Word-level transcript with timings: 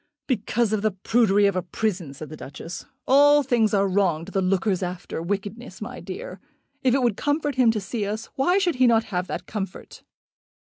"Because 0.25 0.73
of 0.73 0.81
the 0.81 0.89
prudery 0.93 1.45
of 1.45 1.55
a 1.55 1.61
prison," 1.61 2.11
said 2.15 2.29
the 2.29 2.35
Duchess. 2.35 2.85
"All 3.07 3.43
things 3.43 3.71
are 3.71 3.87
wrong 3.87 4.25
to 4.25 4.31
the 4.31 4.41
lookers 4.41 4.81
after 4.81 5.21
wickedness, 5.21 5.79
my 5.79 5.99
dear. 5.99 6.39
If 6.81 6.95
it 6.95 7.03
would 7.03 7.15
comfort 7.15 7.53
him 7.53 7.69
to 7.69 7.79
see 7.79 8.07
us, 8.07 8.25
why 8.33 8.57
should 8.57 8.77
he 8.77 8.87
not 8.87 9.03
have 9.13 9.27
that 9.27 9.45
comfort?" 9.45 10.01